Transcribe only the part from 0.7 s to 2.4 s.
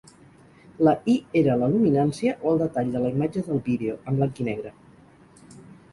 La "Y" era la luminància,